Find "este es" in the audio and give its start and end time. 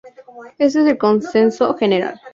0.57-0.87